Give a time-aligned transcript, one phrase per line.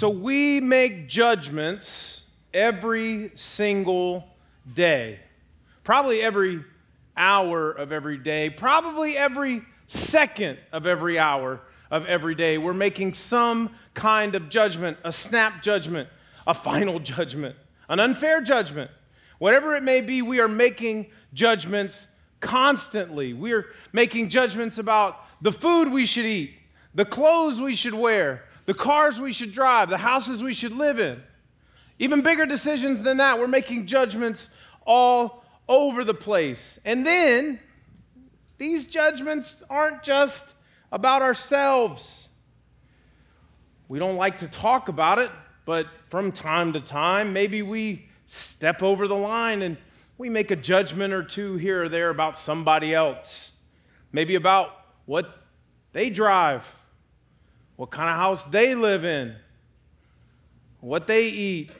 [0.00, 2.22] So we make judgments
[2.54, 4.26] every single
[4.72, 5.20] day,
[5.84, 6.64] probably every
[7.18, 12.56] hour of every day, probably every second of every hour of every day.
[12.56, 16.08] We're making some kind of judgment, a snap judgment,
[16.46, 17.56] a final judgment,
[17.90, 18.90] an unfair judgment.
[19.38, 22.06] Whatever it may be, we are making judgments
[22.40, 23.34] constantly.
[23.34, 26.54] We're making judgments about the food we should eat,
[26.94, 31.00] the clothes we should wear, the cars we should drive, the houses we should live
[31.00, 31.20] in.
[31.98, 34.48] Even bigger decisions than that, we're making judgments
[34.86, 36.78] all over the place.
[36.84, 37.58] And then
[38.58, 40.54] these judgments aren't just
[40.92, 42.28] about ourselves.
[43.88, 45.32] We don't like to talk about it,
[45.64, 49.78] but from time to time, maybe we step over the line and
[50.16, 53.50] we make a judgment or two here or there about somebody else.
[54.12, 54.70] Maybe about
[55.06, 55.42] what
[55.90, 56.72] they drive,
[57.80, 59.34] what kind of house they live in,
[60.80, 61.70] what they eat,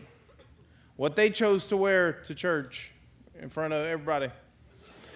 [0.97, 2.91] what they chose to wear to church
[3.39, 4.31] in front of everybody.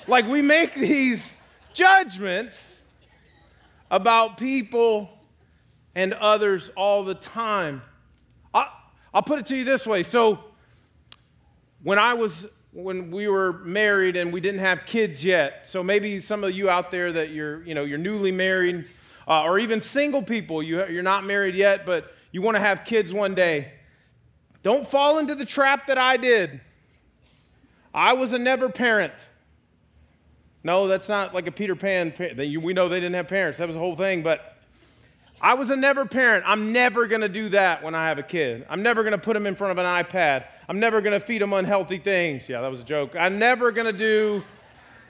[0.06, 1.36] Like we make these
[1.72, 2.82] judgments
[3.90, 5.08] about people
[5.94, 7.80] and others all the time.
[8.52, 8.70] I'll,
[9.14, 10.02] I'll put it to you this way.
[10.02, 10.38] So,
[11.82, 15.66] when I was when we were married and we didn't have kids yet.
[15.66, 18.84] So maybe some of you out there that you're, you know, you're newly married,
[19.26, 22.84] uh, or even single people, you, you're not married yet, but you want to have
[22.84, 23.72] kids one day.
[24.62, 26.60] Don't fall into the trap that I did.
[27.92, 29.12] I was a never parent.
[30.64, 32.14] No, that's not like a Peter Pan.
[32.18, 33.58] We know they didn't have parents.
[33.58, 34.22] That was the whole thing.
[34.22, 34.56] But
[35.40, 36.44] I was a never parent.
[36.46, 38.64] I'm never going to do that when I have a kid.
[38.70, 40.46] I'm never going to put them in front of an iPad.
[40.68, 42.48] I'm never going to feed them unhealthy things.
[42.48, 43.14] Yeah, that was a joke.
[43.14, 44.42] I'm never going to do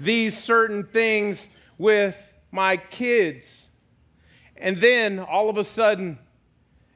[0.01, 3.64] these certain things with my kids.
[4.57, 6.19] And then all of a sudden,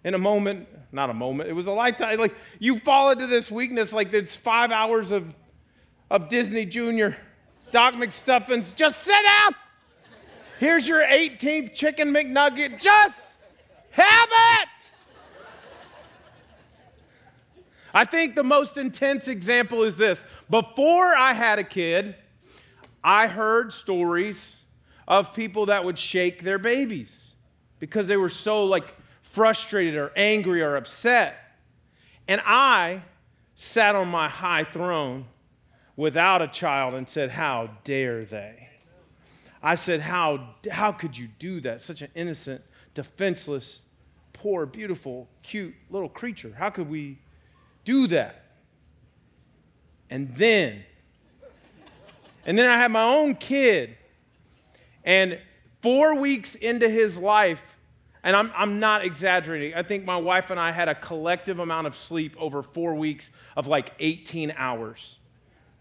[0.04, 3.50] in a moment, not a moment, it was a lifetime, like you fall into this
[3.50, 5.36] weakness, like it's five hours of,
[6.10, 7.16] of Disney Junior.
[7.70, 9.54] Doc McStuffins, just sit down.
[10.58, 12.80] Here's your 18th chicken McNugget.
[12.80, 13.26] Just
[13.90, 14.28] have
[14.60, 14.92] it.
[17.92, 20.24] I think the most intense example is this.
[20.48, 22.16] Before I had a kid,
[23.04, 24.60] I heard stories
[25.06, 27.28] of people that would shake their babies
[27.78, 31.36] because they were so like frustrated or angry or upset.
[32.26, 33.02] And I
[33.54, 35.26] sat on my high throne
[35.96, 38.68] without a child and said, How dare they?
[39.62, 41.82] I said, How, how could you do that?
[41.82, 42.62] Such an innocent,
[42.94, 43.80] defenseless,
[44.32, 46.54] poor, beautiful, cute little creature.
[46.56, 47.18] How could we
[47.84, 48.44] do that?
[50.10, 50.84] And then,
[52.46, 53.96] and then I had my own kid.
[55.04, 55.38] And
[55.80, 57.76] four weeks into his life,
[58.22, 61.86] and I'm, I'm not exaggerating, I think my wife and I had a collective amount
[61.86, 65.18] of sleep over four weeks of like 18 hours.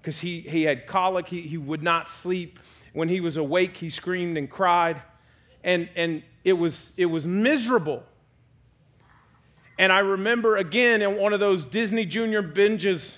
[0.02, 2.60] Because he, he had colic, he, he would not sleep.
[2.94, 5.02] When he was awake, he screamed and cried.
[5.64, 8.04] And, and it, was, it was miserable.
[9.78, 13.18] And I remember again in one of those Disney Junior binges,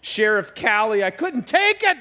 [0.00, 1.96] Sheriff Callie, I couldn't take it.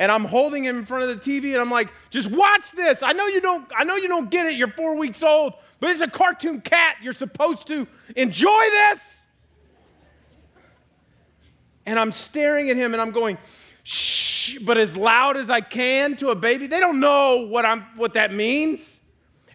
[0.00, 3.02] And I'm holding him in front of the TV and I'm like, just watch this.
[3.02, 4.54] I know you don't, I know you don't get it.
[4.54, 6.96] You're four weeks old, but it's a cartoon cat.
[7.02, 9.22] You're supposed to enjoy this.
[11.84, 13.36] And I'm staring at him and I'm going,
[13.82, 16.66] shh, but as loud as I can to a baby.
[16.66, 19.02] They don't know what, I'm, what that means.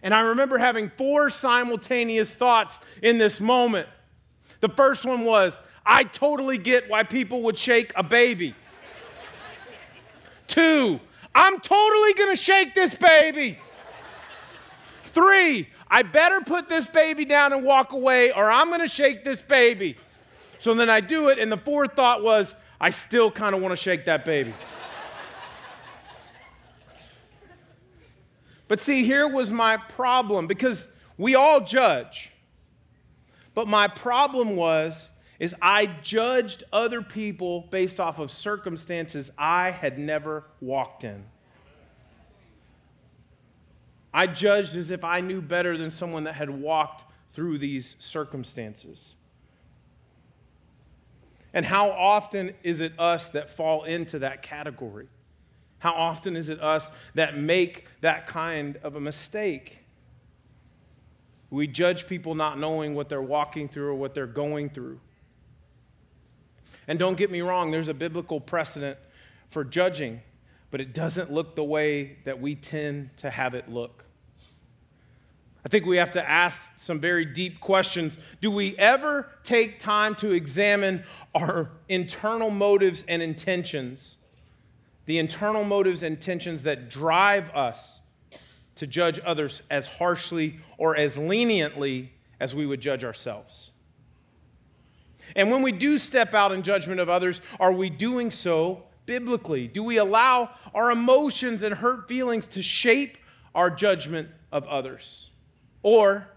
[0.00, 3.88] And I remember having four simultaneous thoughts in this moment.
[4.60, 8.54] The first one was, I totally get why people would shake a baby.
[10.56, 10.98] Two,
[11.34, 13.58] I'm totally gonna shake this baby.
[15.04, 19.42] Three, I better put this baby down and walk away, or I'm gonna shake this
[19.42, 19.98] baby.
[20.56, 23.72] So then I do it, and the fourth thought was, I still kind of want
[23.72, 24.54] to shake that baby.
[28.66, 30.88] but see, here was my problem because
[31.18, 32.32] we all judge.
[33.52, 39.98] But my problem was is I judged other people based off of circumstances I had
[39.98, 41.24] never walked in.
[44.14, 49.16] I judged as if I knew better than someone that had walked through these circumstances.
[51.52, 55.08] And how often is it us that fall into that category?
[55.78, 59.84] How often is it us that make that kind of a mistake?
[61.50, 64.98] We judge people not knowing what they're walking through or what they're going through.
[66.88, 68.98] And don't get me wrong, there's a biblical precedent
[69.48, 70.20] for judging,
[70.70, 74.04] but it doesn't look the way that we tend to have it look.
[75.64, 78.18] I think we have to ask some very deep questions.
[78.40, 81.02] Do we ever take time to examine
[81.34, 84.16] our internal motives and intentions?
[85.06, 88.00] The internal motives and intentions that drive us
[88.76, 93.72] to judge others as harshly or as leniently as we would judge ourselves.
[95.34, 99.66] And when we do step out in judgment of others, are we doing so biblically?
[99.66, 103.18] Do we allow our emotions and hurt feelings to shape
[103.54, 105.30] our judgment of others?
[105.82, 106.28] Or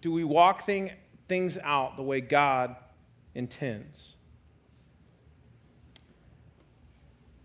[0.00, 0.90] do we walk thing,
[1.28, 2.76] things out the way God
[3.34, 4.16] intends?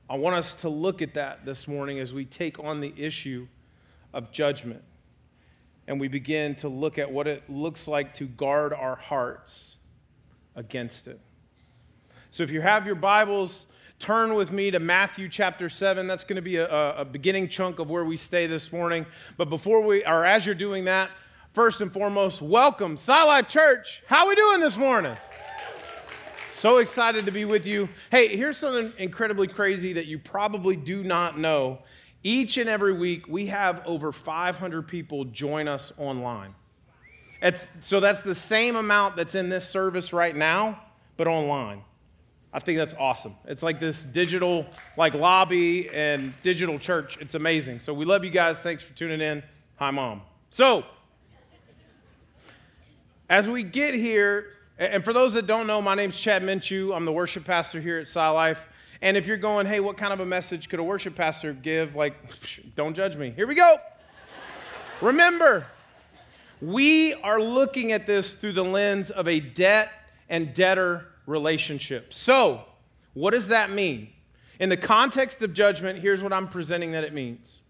[0.10, 3.48] I want us to look at that this morning as we take on the issue
[4.14, 4.84] of judgment
[5.88, 9.75] and we begin to look at what it looks like to guard our hearts
[10.56, 11.20] against it.
[12.32, 13.68] So if you have your Bibles,
[14.00, 16.08] turn with me to Matthew chapter 7.
[16.08, 19.06] That's going to be a, a, beginning chunk of where we stay this morning.
[19.38, 21.12] But before we, or as you're doing that,
[21.54, 24.04] first and foremost, welcome, SciLife Church.
[24.08, 25.16] How are we doing this morning?
[26.52, 27.90] So excited to be with you.
[28.12, 31.80] Hey, here's something incredibly crazy that you probably do not know
[32.26, 36.56] each and every week, we have over 500 people join us online.
[37.46, 40.82] It's, so that's the same amount that's in this service right now,
[41.16, 41.84] but online.
[42.52, 43.36] I think that's awesome.
[43.46, 44.66] It's like this digital
[44.98, 47.20] like lobby and digital church.
[47.22, 47.82] It's amazing.
[47.82, 48.62] So we love you guys.
[48.62, 49.44] Thanks for tuning in.
[49.76, 50.24] Hi, mom.
[50.50, 50.86] So
[53.30, 54.48] as we get here,
[54.80, 56.96] and for those that don't know, my name's Chad Minchew.
[56.96, 58.58] I'm the worship pastor here at SciLife.
[59.04, 61.96] And if you're going, hey, what kind of a message could a worship pastor give?
[61.96, 62.16] Like,
[62.76, 63.34] don't judge me.
[63.36, 63.78] Here we go.
[65.00, 65.68] Remember,
[66.62, 69.92] we are looking at this through the lens of a debt
[70.30, 72.14] and debtor relationship.
[72.14, 72.66] So,
[73.14, 74.10] what does that mean?
[74.60, 77.62] In the context of judgment, here's what I'm presenting that it means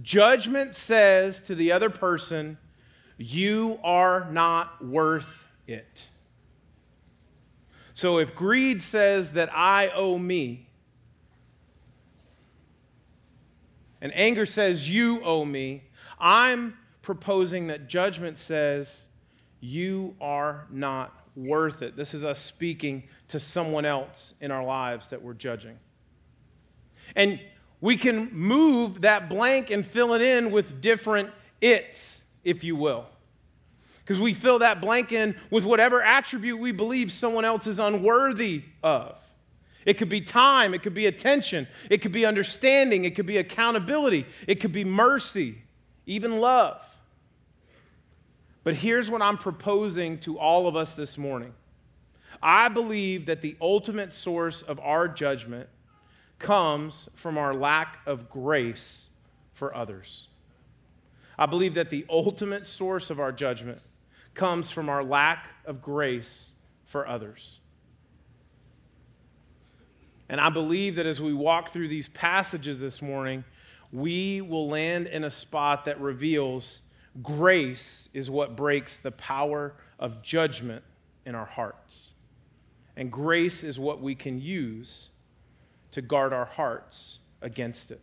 [0.00, 2.58] judgment says to the other person,
[3.18, 6.06] You are not worth it.
[7.94, 10.68] So if greed says that I owe me,
[14.00, 15.84] and anger says you owe me,
[16.18, 19.08] I'm proposing that judgment says
[19.60, 21.96] you are not worth it.
[21.96, 25.78] This is us speaking to someone else in our lives that we're judging.
[27.16, 27.40] And
[27.80, 33.06] we can move that blank and fill it in with different its, if you will
[34.04, 38.62] because we fill that blank in with whatever attribute we believe someone else is unworthy
[38.82, 39.16] of.
[39.86, 43.38] It could be time, it could be attention, it could be understanding, it could be
[43.38, 45.58] accountability, it could be mercy,
[46.06, 46.86] even love.
[48.64, 51.54] But here's what I'm proposing to all of us this morning
[52.42, 55.68] I believe that the ultimate source of our judgment
[56.38, 59.06] comes from our lack of grace
[59.52, 60.28] for others.
[61.38, 63.78] I believe that the ultimate source of our judgment
[64.34, 66.52] comes from our lack of grace
[66.84, 67.60] for others.
[70.28, 73.44] And I believe that as we walk through these passages this morning,
[73.92, 76.80] we will land in a spot that reveals
[77.20, 80.84] grace is what breaks the power of judgment
[81.26, 82.10] in our hearts.
[82.96, 85.08] And grace is what we can use
[85.92, 88.00] to guard our hearts against it.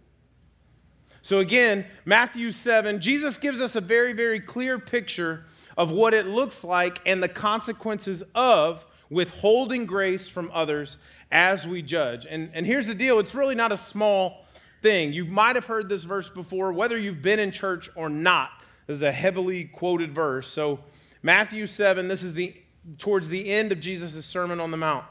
[1.21, 5.45] So, again, Matthew 7, Jesus gives us a very, very clear picture
[5.77, 10.97] of what it looks like and the consequences of withholding grace from others
[11.31, 12.25] as we judge.
[12.29, 14.45] And, and here's the deal it's really not a small
[14.81, 15.13] thing.
[15.13, 18.51] You might have heard this verse before, whether you've been in church or not.
[18.89, 20.47] This is a heavily quoted verse.
[20.47, 20.79] So,
[21.21, 22.55] Matthew 7, this is the
[22.97, 25.05] towards the end of Jesus' Sermon on the Mount.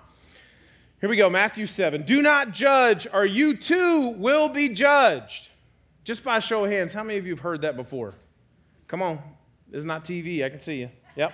[1.01, 2.03] Here we go, Matthew 7.
[2.03, 5.51] Do not judge, or you too will be judged.
[6.03, 8.15] Just by show of hands, how many of you have heard that before?
[8.89, 9.21] Come on,
[9.69, 10.45] this is not TV.
[10.45, 10.91] I can see you.
[11.15, 11.33] Yep.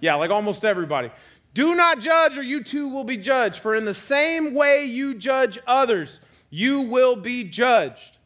[0.00, 1.12] Yeah, like almost everybody.
[1.54, 3.60] Do not judge, or you too will be judged.
[3.60, 6.18] For in the same way you judge others,
[6.50, 8.18] you will be judged.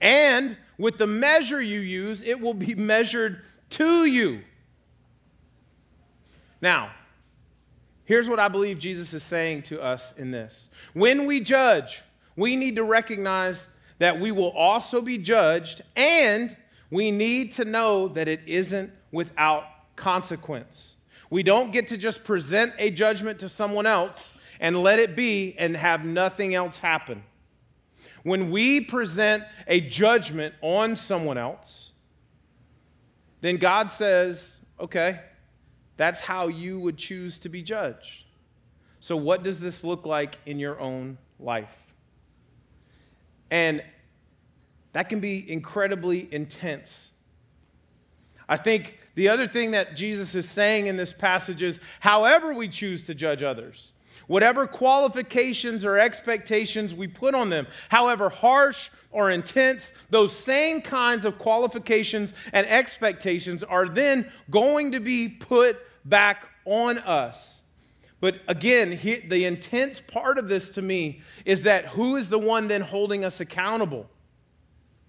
[0.00, 4.40] And with the measure you use, it will be measured to you.
[6.62, 6.90] Now,
[8.04, 10.68] here's what I believe Jesus is saying to us in this.
[10.94, 12.02] When we judge,
[12.34, 13.68] we need to recognize
[13.98, 16.56] that we will also be judged and
[16.90, 19.64] we need to know that it isn't without
[19.96, 20.96] consequence.
[21.28, 25.54] We don't get to just present a judgment to someone else and let it be
[25.58, 27.22] and have nothing else happen.
[28.22, 31.92] When we present a judgment on someone else,
[33.40, 35.20] then God says, okay,
[35.96, 38.26] that's how you would choose to be judged.
[39.00, 41.94] So, what does this look like in your own life?
[43.50, 43.82] And
[44.92, 47.08] that can be incredibly intense.
[48.48, 52.68] I think the other thing that Jesus is saying in this passage is however we
[52.68, 53.92] choose to judge others,
[54.30, 61.24] whatever qualifications or expectations we put on them, however harsh or intense, those same kinds
[61.24, 67.62] of qualifications and expectations are then going to be put back on us.
[68.20, 72.38] But again, he, the intense part of this to me is that who is the
[72.38, 74.08] one then holding us accountable?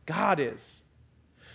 [0.07, 0.81] God is.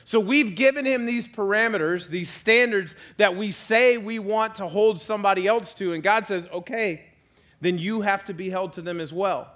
[0.04, 5.00] So we've given him these parameters, these standards that we say we want to hold
[5.00, 5.94] somebody else to.
[5.94, 7.06] And God says, okay,
[7.60, 9.50] then you have to be held to them as well.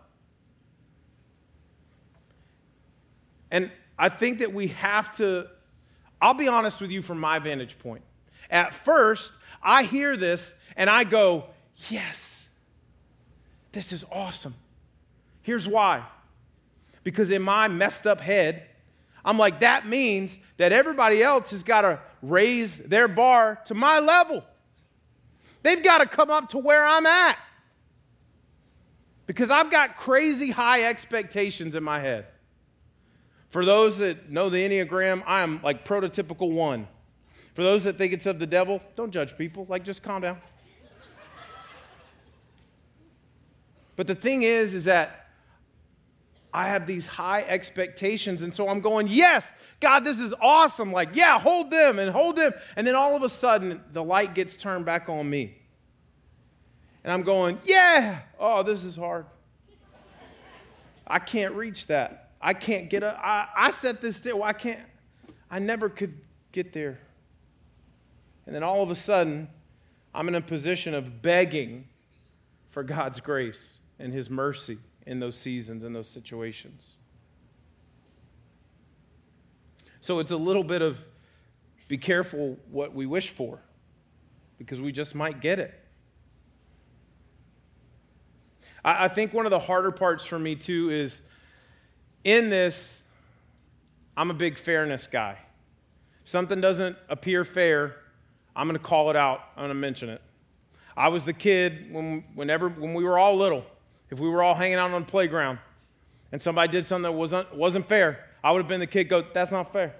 [3.51, 5.49] And I think that we have to,
[6.21, 8.03] I'll be honest with you from my vantage point.
[8.51, 11.45] At first, I hear this and I go,
[11.89, 12.49] yes,
[13.73, 14.55] this is awesome.
[15.43, 16.05] Here's why.
[17.05, 18.67] Because in my messed up head,
[19.25, 23.99] I'm like, that means that everybody else has got to raise their bar to my
[23.99, 24.45] level.
[25.63, 27.37] They've got to come up to where I'm at.
[29.31, 32.27] Because I've got crazy high expectations in my head.
[33.51, 36.89] For those that know the Enneagram, I am like prototypical one.
[37.55, 39.67] For those that think it's of the devil, don't judge people.
[39.69, 40.39] Like, just calm down.
[43.95, 45.29] but the thing is, is that
[46.53, 48.43] I have these high expectations.
[48.43, 50.91] And so I'm going, yes, God, this is awesome.
[50.91, 52.51] Like, yeah, hold them and hold them.
[52.75, 55.60] And then all of a sudden, the light gets turned back on me.
[57.03, 59.27] And I'm going, yeah, oh, this is hard.
[61.07, 62.31] I can't reach that.
[62.41, 63.19] I can't get up.
[63.19, 64.43] I, I set this still.
[64.43, 64.81] I can't.
[65.51, 66.15] I never could
[66.53, 67.01] get there.
[68.47, 69.49] And then all of a sudden,
[70.15, 71.89] I'm in a position of begging
[72.69, 76.99] for God's grace and His mercy in those seasons, and those situations.
[80.01, 81.05] So it's a little bit of
[81.89, 83.59] be careful what we wish for
[84.59, 85.80] because we just might get it.
[88.85, 91.23] I, I think one of the harder parts for me, too, is
[92.25, 93.03] in this,
[94.17, 95.39] I'm a big fairness guy.
[96.23, 97.97] If something doesn't appear fair,
[98.55, 99.41] I'm going to call it out.
[99.57, 100.21] I'm going to mention it.
[100.97, 103.65] I was the kid when, whenever, when we were all little,
[104.11, 105.59] if we were all hanging out on the playground
[106.33, 109.25] and somebody did something that wasn't, wasn't fair, I would have been the kid go,
[109.33, 109.95] that's not fair.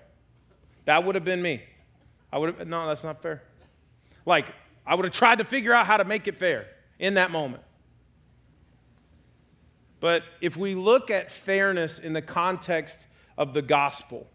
[0.85, 1.63] That would have been me.
[2.33, 3.43] I would have, no, that's not fair.
[4.27, 4.53] Like,
[4.87, 6.67] I would have tried to figure out how to make it fair
[6.99, 7.63] in that moment.
[10.01, 14.27] But if we look at fairness in the context of the gospel,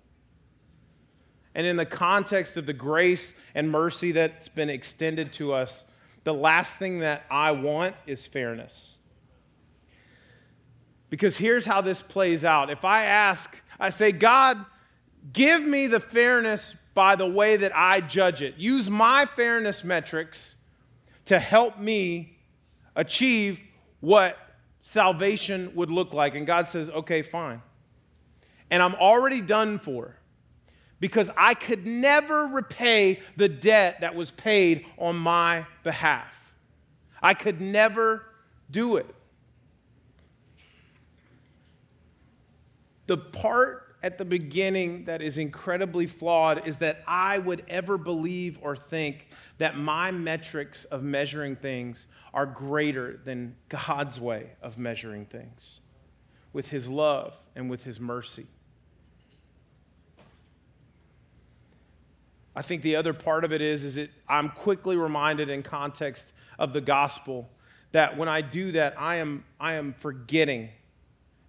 [1.55, 5.84] and in the context of the grace and mercy that's been extended to us,
[6.24, 8.95] the last thing that I want is fairness.
[11.10, 12.69] Because here's how this plays out.
[12.69, 14.65] If I ask, I say, God,
[15.31, 18.55] give me the fairness by the way that I judge it.
[18.57, 20.55] Use my fairness metrics
[21.25, 22.38] to help me
[22.95, 23.62] achieve
[24.00, 24.38] what
[24.86, 26.36] salvation would look like.
[26.36, 27.60] And God says, okay, fine.
[28.70, 30.15] And I'm already done for
[31.00, 36.54] because I could never repay the debt that was paid on my behalf.
[37.20, 38.27] I could never
[38.70, 39.08] do it.
[43.08, 48.60] The part at the beginning that is incredibly flawed is that I would ever believe
[48.62, 55.26] or think that my metrics of measuring things are greater than God's way of measuring
[55.26, 55.80] things
[56.54, 58.46] with His love and with His mercy.
[62.56, 66.32] I think the other part of it is, is that I'm quickly reminded in context
[66.60, 67.50] of the gospel
[67.92, 70.70] that when I do that, I am, I am forgetting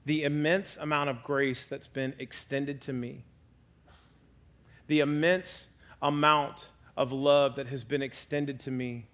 [0.06, 3.24] the immense amount of grace that's been extended to me,
[4.86, 5.66] the immense
[6.00, 9.06] amount of love that has been extended to me,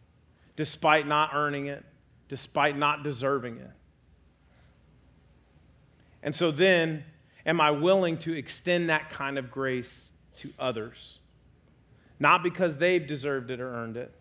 [0.54, 1.82] despite not earning it,
[2.28, 3.70] despite not deserving it.
[6.22, 7.04] And so then,
[7.46, 11.18] am I willing to extend that kind of grace to others?
[12.20, 14.14] Not because they've deserved it or earned it,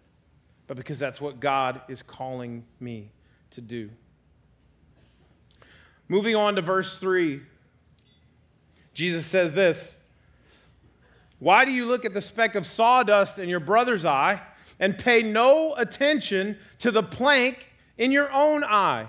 [0.68, 3.12] but because that's what God is calling me
[3.52, 3.90] to do.
[6.12, 7.40] Moving on to verse 3,
[8.94, 9.96] Jesus says this
[11.40, 14.42] Why do you look at the speck of sawdust in your brother's eye
[14.78, 19.08] and pay no attention to the plank in your own eye?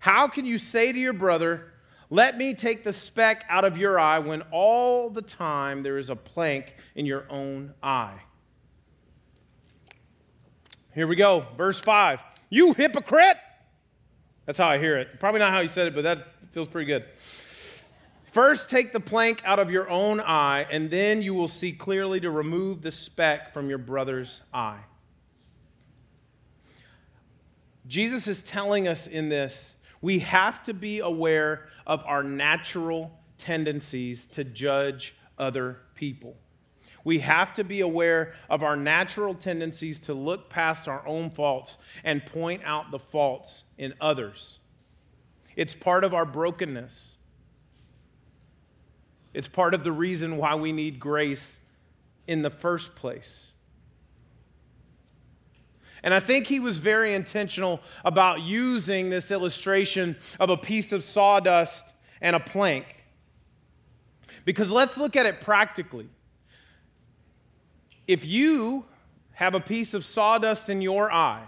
[0.00, 1.72] How can you say to your brother,
[2.10, 6.10] Let me take the speck out of your eye when all the time there is
[6.10, 8.18] a plank in your own eye?
[10.96, 12.20] Here we go, verse 5.
[12.50, 13.36] You hypocrite!
[14.48, 15.20] That's how I hear it.
[15.20, 17.04] Probably not how you said it, but that feels pretty good.
[18.32, 22.18] First, take the plank out of your own eye, and then you will see clearly
[22.20, 24.80] to remove the speck from your brother's eye.
[27.86, 34.26] Jesus is telling us in this we have to be aware of our natural tendencies
[34.28, 36.38] to judge other people.
[37.04, 41.76] We have to be aware of our natural tendencies to look past our own faults
[42.02, 44.58] and point out the faults in others.
[45.56, 47.16] It's part of our brokenness.
[49.32, 51.58] It's part of the reason why we need grace
[52.26, 53.52] in the first place.
[56.02, 61.02] And I think he was very intentional about using this illustration of a piece of
[61.02, 63.04] sawdust and a plank.
[64.44, 66.08] Because let's look at it practically.
[68.06, 68.86] If you
[69.32, 71.44] have a piece of sawdust in your eye,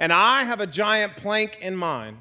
[0.00, 2.18] and I have a giant plank in mine,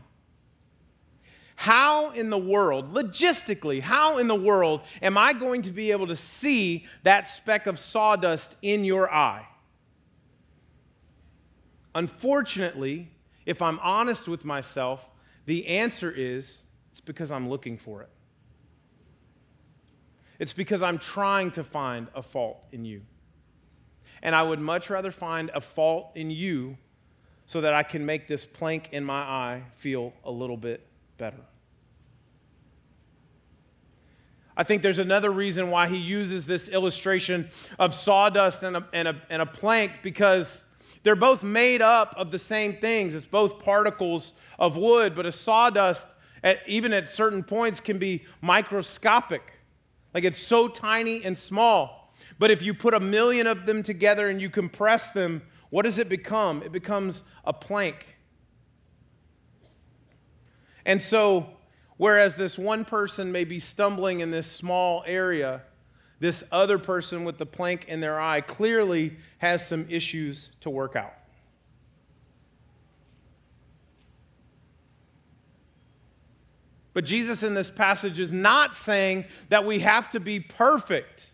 [1.55, 6.07] how in the world, logistically, how in the world am I going to be able
[6.07, 9.47] to see that speck of sawdust in your eye?
[11.95, 13.11] Unfortunately,
[13.45, 15.09] if I'm honest with myself,
[15.45, 18.09] the answer is it's because I'm looking for it.
[20.37, 23.01] It's because I'm trying to find a fault in you.
[24.21, 26.77] And I would much rather find a fault in you
[27.49, 30.85] so that I can make this plank in my eye feel a little bit
[31.17, 31.39] better.
[34.55, 39.07] I think there's another reason why he uses this illustration of sawdust and a, and
[39.07, 40.63] a, and a plank because
[41.01, 43.15] they're both made up of the same things.
[43.15, 48.25] It's both particles of wood, but a sawdust, at, even at certain points, can be
[48.41, 49.53] microscopic.
[50.13, 52.13] Like it's so tiny and small.
[52.37, 55.97] But if you put a million of them together and you compress them, what does
[55.97, 56.63] it become?
[56.63, 58.15] It becomes a plank.
[60.85, 61.47] And so,
[61.97, 65.61] whereas this one person may be stumbling in this small area,
[66.19, 70.95] this other person with the plank in their eye clearly has some issues to work
[70.95, 71.13] out.
[76.93, 81.29] But Jesus in this passage is not saying that we have to be perfect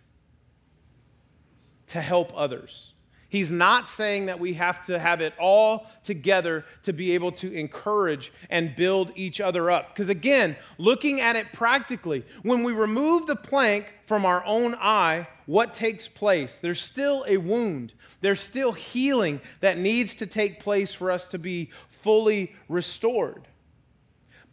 [1.88, 2.95] to help others.
[3.36, 7.52] He's not saying that we have to have it all together to be able to
[7.52, 9.90] encourage and build each other up.
[9.90, 15.28] Because again, looking at it practically, when we remove the plank from our own eye,
[15.48, 16.60] what takes place?
[16.60, 17.92] There's still a wound.
[18.22, 23.50] There's still healing that needs to take place for us to be fully restored.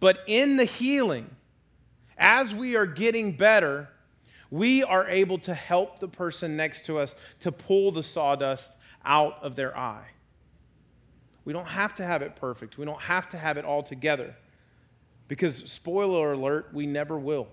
[0.00, 1.30] But in the healing,
[2.18, 3.90] as we are getting better,
[4.52, 9.42] we are able to help the person next to us to pull the sawdust out
[9.42, 10.06] of their eye.
[11.46, 14.36] We don't have to have it perfect, we don't have to have it all together.
[15.26, 17.48] Because, spoiler alert, we never will.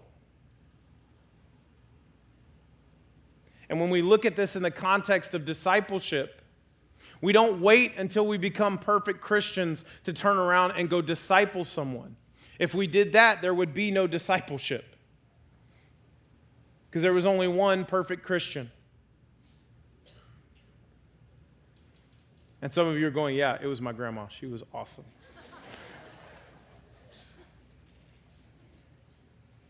[3.69, 6.41] And when we look at this in the context of discipleship,
[7.21, 12.17] we don't wait until we become perfect Christians to turn around and go disciple someone.
[12.59, 14.97] If we did that, there would be no discipleship
[16.89, 18.71] because there was only one perfect Christian.
[22.61, 24.27] And some of you are going, yeah, it was my grandma.
[24.27, 25.05] She was awesome.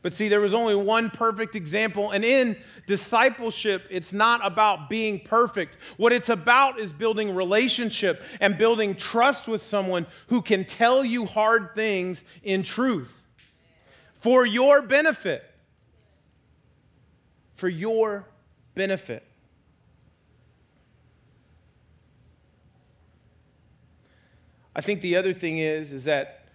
[0.01, 2.11] But see, there was only one perfect example.
[2.11, 2.55] And in
[2.87, 5.77] discipleship, it's not about being perfect.
[5.97, 11.25] What it's about is building relationship and building trust with someone who can tell you
[11.25, 13.27] hard things in truth
[14.15, 15.48] for your benefit
[17.59, 18.25] for your
[18.73, 19.25] benefit.
[24.73, 26.47] I think the other thing is is that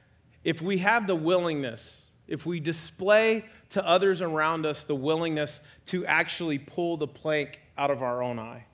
[0.45, 6.07] if we have the willingness, if we display to others around us the willingness to
[6.07, 8.65] actually pull the plank out of our own eye,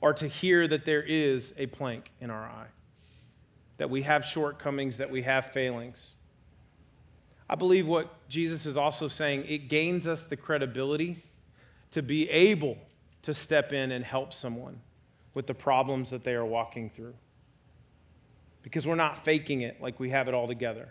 [0.00, 2.68] or to hear that there is a plank in our eye,
[3.78, 6.14] that we have shortcomings, that we have failings,
[7.48, 11.24] I believe what Jesus is also saying, it gains us the credibility
[11.92, 12.76] to be able
[13.22, 14.80] to step in and help someone
[15.34, 17.14] with the problems that they are walking through.
[18.62, 20.88] Because we're not faking it like we have it all together.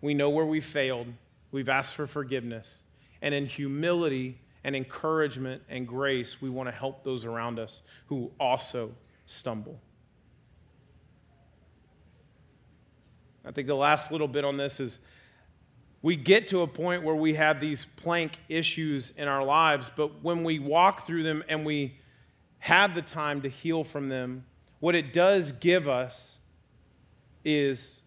[0.00, 1.06] We know where we failed,
[1.52, 2.82] we've asked for forgiveness,
[3.22, 8.32] and in humility and encouragement and grace, we want to help those around us who
[8.40, 8.94] also
[9.26, 9.80] stumble.
[13.44, 15.00] I think the last little bit on this is
[16.02, 20.22] we get to a point where we have these plank issues in our lives, but
[20.22, 21.96] when we walk through them and we
[22.58, 24.44] have the time to heal from them,
[24.80, 26.40] what it does give us
[27.44, 28.00] is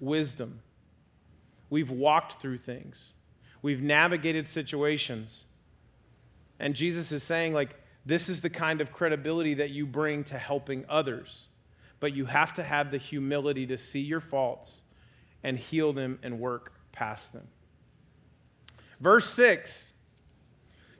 [0.00, 0.60] wisdom.
[1.70, 3.12] We've walked through things,
[3.62, 5.44] we've navigated situations.
[6.60, 10.38] And Jesus is saying, like, this is the kind of credibility that you bring to
[10.38, 11.47] helping others.
[12.00, 14.82] But you have to have the humility to see your faults
[15.42, 17.48] and heal them and work past them.
[19.00, 19.92] Verse 6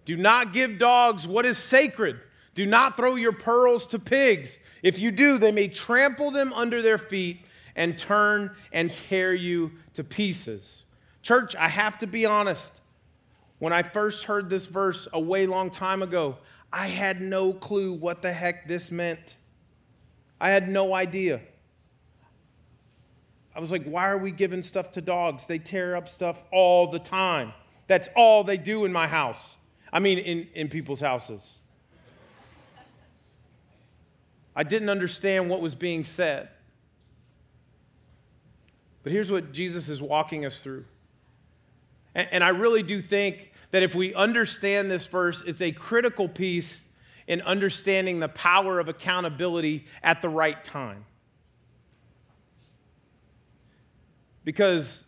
[0.05, 2.21] Do not give dogs what is sacred.
[2.55, 4.59] Do not throw your pearls to pigs.
[4.83, 7.45] If you do, they may trample them under their feet
[7.77, 10.83] and turn and tear you to pieces.
[11.23, 12.81] Church, I have to be honest.
[13.61, 16.39] When I first heard this verse a way long time ago,
[16.73, 19.37] I had no clue what the heck this meant.
[20.41, 21.41] I had no idea.
[23.55, 25.47] I was like, why are we giving stuff to dogs?
[25.47, 27.53] They tear up stuff all the time.
[27.89, 29.57] That's all they do in my house.
[29.93, 31.59] I mean, in, in people's houses.
[34.55, 36.49] I didn't understand what was being said.
[39.03, 40.85] But here's what Jesus is walking us through.
[42.15, 46.29] And, and I really do think that if we understand this verse, it's a critical
[46.29, 46.85] piece
[47.29, 51.05] in understanding the power of accountability at the right time.
[54.45, 55.05] Because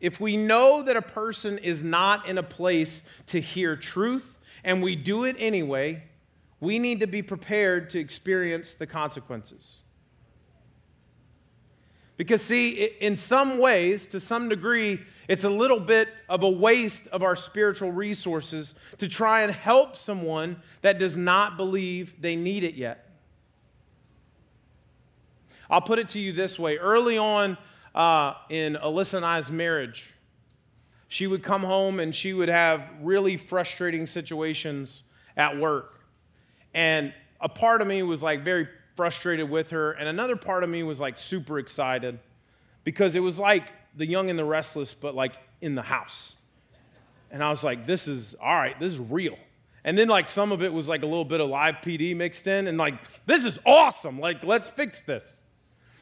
[0.00, 4.80] if we know that a person is not in a place to hear truth and
[4.80, 6.04] we do it anyway,
[6.60, 9.82] we need to be prepared to experience the consequences.
[12.16, 17.08] Because, see, in some ways, to some degree, it's a little bit of a waste
[17.08, 22.64] of our spiritual resources to try and help someone that does not believe they need
[22.64, 23.10] it yet.
[25.68, 27.58] I'll put it to you this way early on,
[27.94, 30.14] uh, in Alyssa and I's marriage.
[31.08, 35.02] She would come home and she would have really frustrating situations
[35.36, 36.00] at work.
[36.72, 40.70] And a part of me was like very frustrated with her, and another part of
[40.70, 42.18] me was like super excited
[42.82, 46.34] because it was like the young and the restless, but like in the house.
[47.30, 49.38] And I was like, this is all right, this is real.
[49.84, 52.46] And then like some of it was like a little bit of live PD mixed
[52.46, 52.94] in, and like,
[53.26, 54.18] this is awesome.
[54.18, 55.42] Like, let's fix this.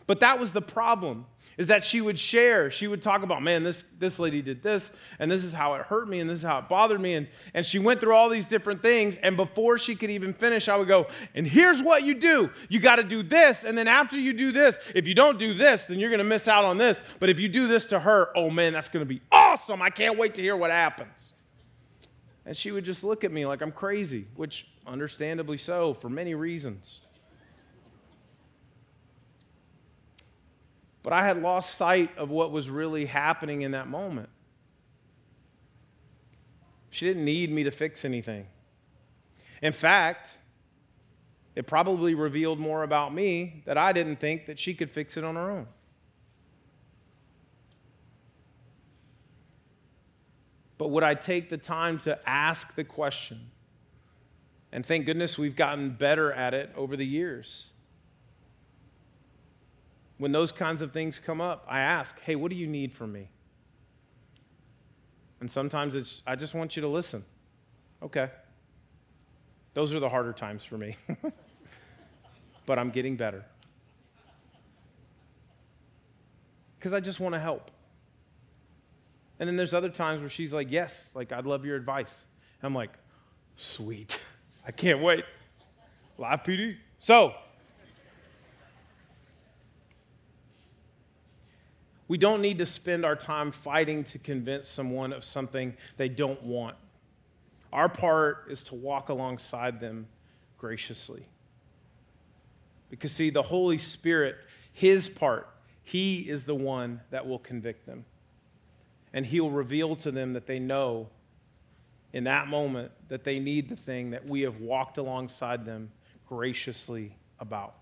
[0.07, 2.71] But that was the problem is that she would share.
[2.71, 5.83] She would talk about, man, this, this lady did this, and this is how it
[5.83, 7.15] hurt me, and this is how it bothered me.
[7.15, 9.17] And, and she went through all these different things.
[9.19, 12.81] And before she could even finish, I would go, and here's what you do you
[12.81, 13.65] got to do this.
[13.65, 16.25] And then after you do this, if you don't do this, then you're going to
[16.25, 17.03] miss out on this.
[17.21, 19.81] But if you do this to her, oh man, that's going to be awesome.
[19.81, 21.33] I can't wait to hear what happens.
[22.47, 26.35] And she would just look at me like I'm crazy, which understandably so for many
[26.35, 27.01] reasons.
[31.05, 34.31] But I had lost sight of what was really happening in that moment.
[36.91, 38.47] She didn't need me to fix anything.
[39.61, 40.39] In fact,
[41.55, 45.25] it probably revealed more about me that I didn't think that she could fix it
[45.25, 45.67] on her own.
[50.79, 53.51] But would I take the time to ask the question?
[54.73, 57.69] And thank goodness we've gotten better at it over the years
[60.19, 63.13] when those kinds of things come up, I ask, hey, what do you need from
[63.13, 63.31] me?
[65.41, 67.25] And sometimes it's, I just want you to listen.
[68.03, 68.31] Okay.
[69.75, 70.97] Those are the harder times for me.
[72.67, 73.45] but I'm getting better.
[76.79, 77.71] Because I just want to help.
[79.41, 82.25] And then there's other times where she's like, yes, like, I'd love your advice.
[82.61, 82.93] And I'm like,
[83.57, 84.21] sweet.
[84.67, 85.25] I can't wait.
[86.19, 86.77] Live PD.
[86.99, 87.35] So,
[92.15, 96.41] We don't need to spend our time fighting to convince someone of something they don't
[96.45, 96.77] want.
[97.73, 100.07] Our part is to walk alongside them
[100.57, 101.27] graciously.
[102.89, 104.37] Because, see, the Holy Spirit,
[104.73, 105.49] His part,
[105.83, 108.05] He is the one that will convict them.
[109.13, 111.09] And He'll reveal to them that they know
[112.13, 115.91] in that moment that they need the thing that we have walked alongside them
[116.29, 117.75] graciously about.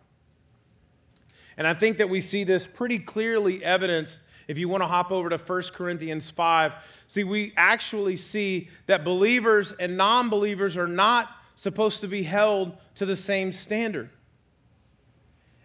[1.57, 5.13] And I think that we see this pretty clearly evidenced if you want to hop
[5.13, 6.73] over to 1 Corinthians 5.
[7.07, 12.77] See, we actually see that believers and non believers are not supposed to be held
[12.97, 14.11] to the same standard.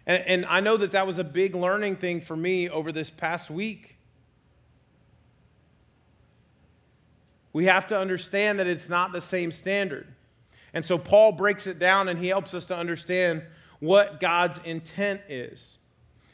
[0.06, 3.10] And, and, I know that that was a big learning thing for me over this
[3.10, 3.98] past week.
[7.52, 10.06] We have to understand that it's not the same standard.
[10.72, 13.42] And so Paul breaks it down and he helps us to understand
[13.80, 15.77] what God's intent is.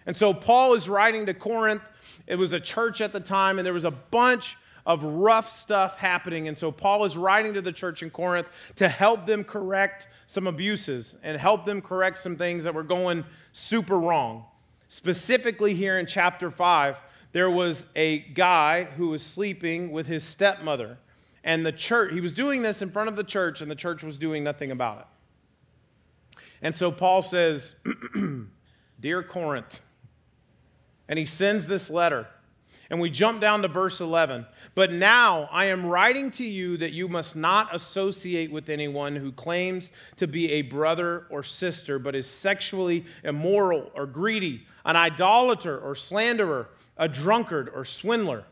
[0.07, 1.83] And so Paul is writing to Corinth.
[2.27, 5.97] It was a church at the time, and there was a bunch of rough stuff
[5.97, 6.49] happening.
[6.49, 10.47] And so Paul is writing to the church in Corinth to help them correct some
[10.47, 14.45] abuses and help them correct some things that were going super wrong.
[14.89, 16.97] Specifically, here in chapter 5,
[17.33, 20.99] there was a guy who was sleeping with his stepmother.
[21.43, 24.03] And the church, he was doing this in front of the church, and the church
[24.03, 26.39] was doing nothing about it.
[26.63, 27.75] And so Paul says,
[29.01, 29.83] Dear Corinth,
[31.09, 32.27] and he sends this letter.
[32.91, 34.47] And we jump down to verse 11.
[34.75, 39.33] But now I am writing to you that you must not associate with anyone who
[39.33, 45.79] claims to be a brother or sister, but is sexually immoral or greedy, an idolater
[45.79, 48.45] or slanderer, a drunkard or swindler.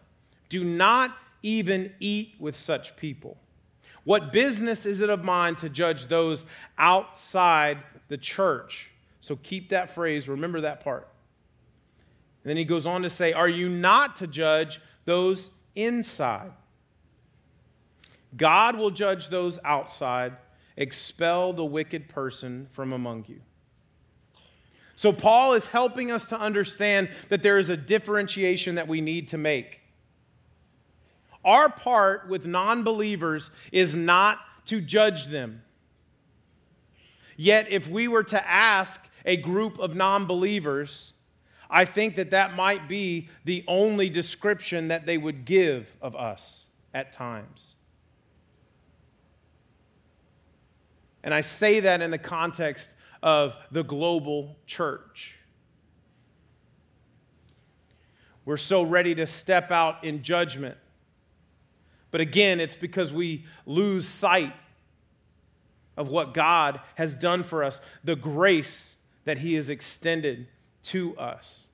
[0.48, 3.36] Do not even eat with such people.
[4.04, 6.44] What business is it of mine to judge those
[6.78, 8.90] outside the church?
[9.20, 11.08] So keep that phrase, remember that part.
[12.42, 16.52] And then he goes on to say, Are you not to judge those inside?
[18.36, 20.36] God will judge those outside,
[20.76, 23.40] expel the wicked person from among you.
[24.96, 29.28] So, Paul is helping us to understand that there is a differentiation that we need
[29.28, 29.80] to make.
[31.44, 35.62] Our part with non believers is not to judge them.
[37.36, 41.12] Yet, if we were to ask a group of non believers,
[41.72, 46.66] I think that that might be the only description that they would give of us
[46.92, 47.72] at times.
[51.24, 55.38] And I say that in the context of the global church.
[58.44, 60.76] We're so ready to step out in judgment.
[62.10, 64.52] But again, it's because we lose sight
[65.96, 70.48] of what God has done for us, the grace that He has extended
[70.84, 71.68] to us.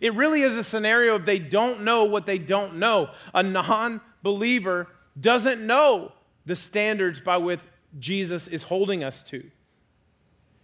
[0.00, 3.10] It really is a scenario of they don't know what they don't know.
[3.34, 4.88] A non believer
[5.20, 6.12] doesn't know
[6.46, 7.60] the standards by which
[7.98, 9.50] Jesus is holding us to.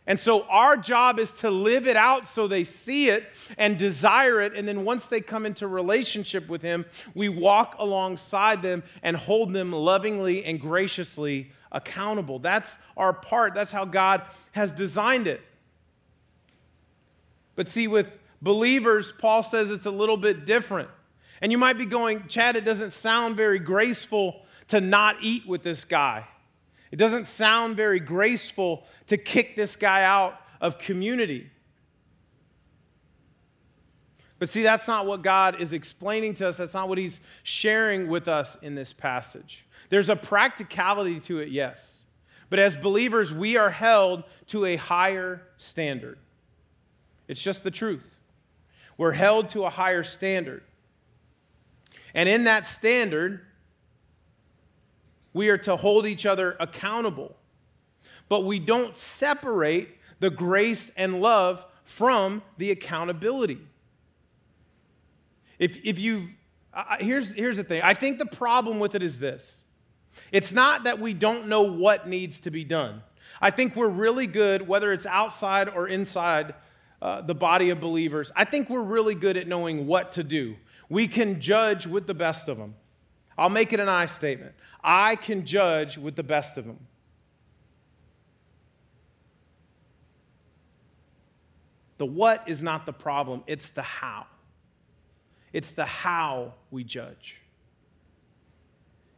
[0.09, 3.25] And so our job is to live it out so they see it
[3.59, 4.55] and desire it.
[4.55, 9.53] And then once they come into relationship with Him, we walk alongside them and hold
[9.53, 12.39] them lovingly and graciously accountable.
[12.39, 13.55] That's our part.
[13.55, 15.41] That's how God has designed it.
[17.57, 20.89] But see, with believers, Paul says it's a little bit different.
[21.43, 25.63] And you might be going, Chad, it doesn't sound very graceful to not eat with
[25.63, 26.27] this guy.
[26.91, 31.51] It doesn't sound very graceful to kick this guy out of community.
[34.39, 36.59] But see, that's not what God is explaining to us.
[36.59, 39.65] That's not what He's sharing with us in this passage.
[39.89, 42.03] There's a practicality to it, yes.
[42.51, 46.19] But as believers, we are held to a higher standard.
[47.29, 48.21] It's just the truth.
[48.99, 50.63] We're held to a higher standard.
[52.15, 53.43] And in that standard,
[55.33, 57.37] we are to hold each other accountable.
[58.29, 63.59] But we don't separate the grace and love from the accountability.
[65.59, 66.35] If, if you've,
[66.73, 69.65] uh, here's, here's the thing I think the problem with it is this
[70.33, 73.03] it's not that we don't know what needs to be done.
[73.41, 76.55] I think we're really good, whether it's outside or inside
[77.03, 80.57] uh, the body of believers, I think we're really good at knowing what to do.
[80.89, 82.75] We can judge with the best of them.
[83.37, 84.55] I'll make it an I statement.
[84.83, 86.79] I can judge with the best of them.
[91.99, 94.27] The what is not the problem, it's the how.
[95.53, 97.41] It's the how we judge.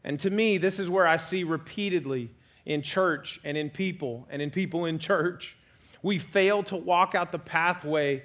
[0.04, 2.30] And to me, this is where I see repeatedly
[2.64, 5.56] in church and in people and in people in church
[6.02, 8.22] we fail to walk out the pathway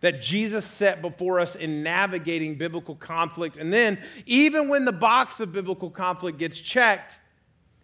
[0.00, 3.56] that Jesus set before us in navigating biblical conflict.
[3.56, 7.18] And then, even when the box of biblical conflict gets checked,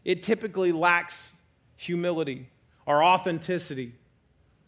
[0.05, 1.33] it typically lacks
[1.77, 2.51] humility
[2.85, 3.95] or authenticity.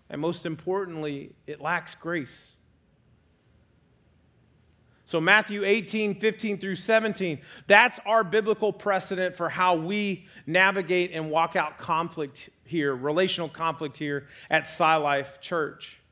[0.08, 2.56] And most importantly, it lacks grace.
[5.04, 11.30] So, Matthew 18, 15 through 17, that's our biblical precedent for how we navigate and
[11.30, 16.02] walk out conflict here, relational conflict here at SciLife Church.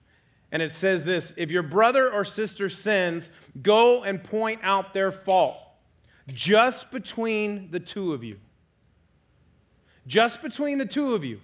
[0.52, 5.10] And it says this if your brother or sister sins, go and point out their
[5.10, 5.56] fault
[6.28, 8.38] just between the two of you.
[10.06, 11.40] Just between the two of you.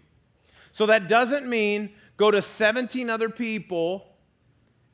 [0.70, 4.07] So that doesn't mean go to 17 other people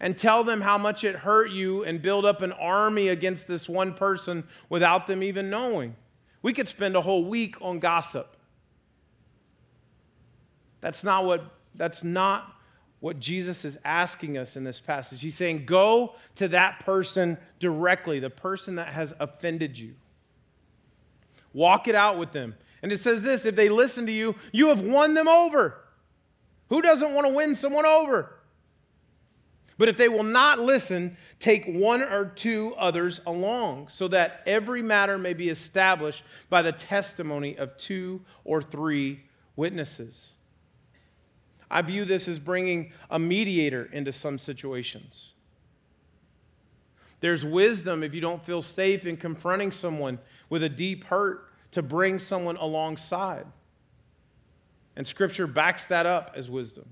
[0.01, 3.69] and tell them how much it hurt you and build up an army against this
[3.69, 5.95] one person without them even knowing.
[6.43, 8.37] We could spend a whole week on gossip.
[10.83, 12.55] That's not what, that's not
[13.01, 15.23] what Jesus is asking us in this passage.
[15.23, 19.95] He's saying, go to that person directly, the person that has offended you.
[21.55, 22.55] Walk it out with them.
[22.83, 25.79] And it says this if they listen to you, you have won them over.
[26.69, 28.35] Who doesn't want to win someone over?
[29.79, 34.83] But if they will not listen, take one or two others along, so that every
[34.83, 39.23] matter may be established by the testimony of two or three
[39.57, 40.35] witnesses.
[41.73, 45.33] I view this as bringing a mediator into some situations.
[47.21, 50.19] There's wisdom if you don't feel safe in confronting someone
[50.51, 53.47] with a deep hurt to bring someone alongside.
[54.97, 56.91] And Scripture backs that up as wisdom.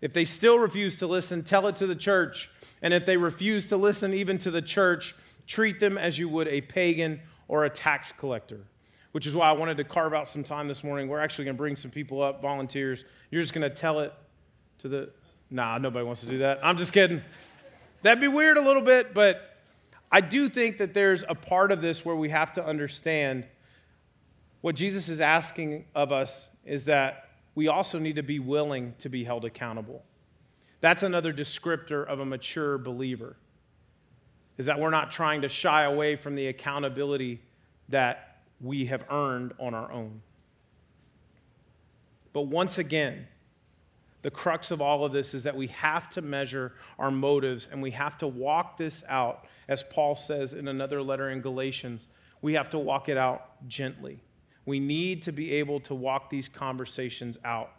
[0.00, 2.50] If they still refuse to listen, tell it to the church.
[2.82, 5.14] And if they refuse to listen even to the church,
[5.46, 8.66] treat them as you would a pagan or a tax collector.
[9.18, 11.08] Which is why I wanted to carve out some time this morning.
[11.08, 13.04] We're actually going to bring some people up, volunteers.
[13.32, 14.14] You're just going to tell it
[14.78, 15.10] to the.
[15.50, 16.60] Nah, nobody wants to do that.
[16.62, 17.20] I'm just kidding.
[18.02, 19.56] That'd be weird a little bit, but
[20.12, 23.44] I do think that there's a part of this where we have to understand
[24.60, 29.08] what Jesus is asking of us is that we also need to be willing to
[29.08, 30.04] be held accountable.
[30.80, 33.34] That's another descriptor of a mature believer.
[34.58, 37.40] Is that we're not trying to shy away from the accountability
[37.88, 38.27] that
[38.60, 40.22] we have earned on our own.
[42.32, 43.26] But once again,
[44.22, 47.80] the crux of all of this is that we have to measure our motives and
[47.80, 52.08] we have to walk this out, as Paul says in another letter in Galatians.
[52.42, 54.20] We have to walk it out gently.
[54.66, 57.70] We need to be able to walk these conversations out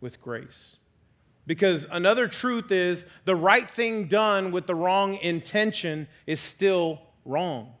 [0.00, 0.76] with grace.
[1.46, 7.74] Because another truth is the right thing done with the wrong intention is still wrong.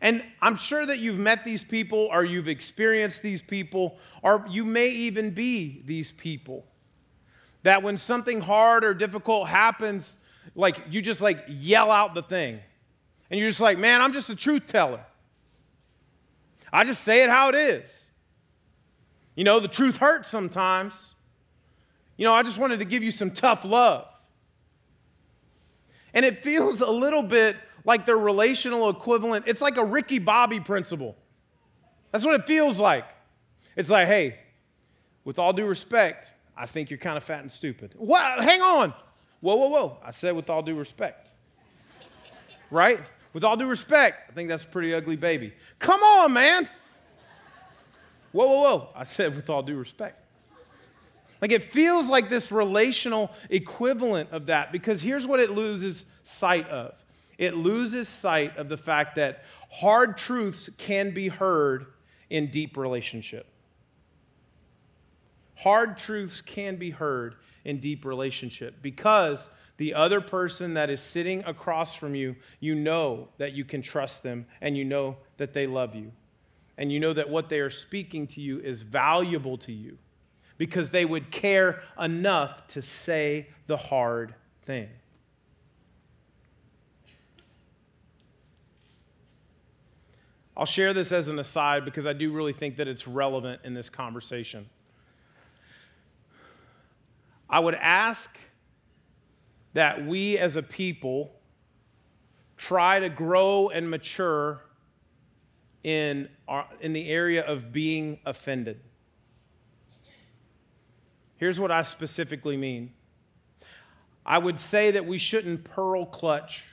[0.00, 4.64] And I'm sure that you've met these people or you've experienced these people, or you
[4.64, 6.64] may even be these people.
[7.64, 10.14] That when something hard or difficult happens,
[10.54, 12.60] like you just like yell out the thing.
[13.30, 15.04] And you're just like, man, I'm just a truth teller.
[16.72, 18.10] I just say it how it is.
[19.34, 21.14] You know, the truth hurts sometimes.
[22.16, 24.06] You know, I just wanted to give you some tough love.
[26.14, 27.56] And it feels a little bit
[27.88, 29.46] like their relational equivalent.
[29.48, 31.16] It's like a Ricky Bobby principle.
[32.12, 33.06] That's what it feels like.
[33.76, 34.38] It's like, hey,
[35.24, 37.94] with all due respect, I think you're kind of fat and stupid.
[37.96, 38.40] What?
[38.40, 38.92] Hang on.
[39.40, 39.96] Whoa, whoa, whoa.
[40.04, 41.32] I said with all due respect.
[42.70, 43.00] right?
[43.32, 45.54] With all due respect, I think that's a pretty ugly baby.
[45.78, 46.68] Come on, man.
[48.32, 48.88] Whoa, whoa, whoa.
[48.94, 50.20] I said with all due respect.
[51.40, 56.68] Like it feels like this relational equivalent of that because here's what it loses sight
[56.68, 56.92] of
[57.38, 61.86] it loses sight of the fact that hard truths can be heard
[62.28, 63.46] in deep relationship.
[65.54, 71.44] Hard truths can be heard in deep relationship because the other person that is sitting
[71.44, 75.66] across from you, you know that you can trust them and you know that they
[75.66, 76.12] love you.
[76.76, 79.98] And you know that what they are speaking to you is valuable to you
[80.58, 84.88] because they would care enough to say the hard thing.
[90.58, 93.74] I'll share this as an aside because I do really think that it's relevant in
[93.74, 94.68] this conversation.
[97.48, 98.36] I would ask
[99.74, 101.32] that we as a people
[102.56, 104.64] try to grow and mature
[105.84, 108.80] in, our, in the area of being offended.
[111.36, 112.92] Here's what I specifically mean
[114.26, 116.64] I would say that we shouldn't pearl clutch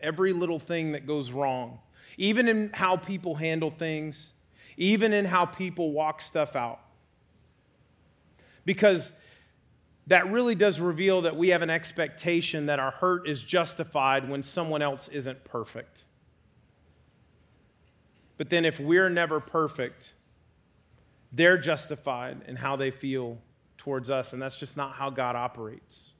[0.00, 1.80] every little thing that goes wrong
[2.16, 4.32] even in how people handle things,
[4.76, 6.80] even in how people walk stuff out.
[8.64, 9.12] Because
[10.06, 14.42] that really does reveal that we have an expectation that our hurt is justified when
[14.42, 16.04] someone else isn't perfect.
[18.36, 20.14] But then, if we're never perfect,
[21.32, 23.38] they're justified in how they feel
[23.76, 26.11] towards us, and that's just not how God operates.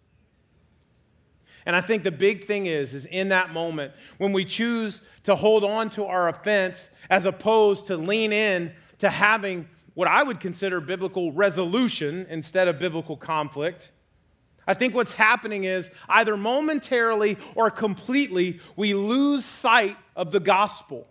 [1.66, 5.34] And I think the big thing is, is in that moment, when we choose to
[5.34, 10.40] hold on to our offense as opposed to lean in to having what I would
[10.40, 13.90] consider biblical resolution instead of biblical conflict,
[14.66, 21.08] I think what's happening is either momentarily or completely, we lose sight of the gospel.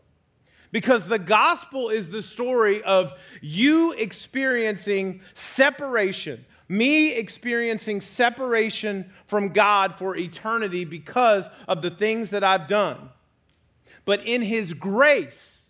[0.72, 9.98] Because the gospel is the story of you experiencing separation, me experiencing separation from God
[9.98, 13.10] for eternity because of the things that I've done.
[14.06, 15.70] But in His grace,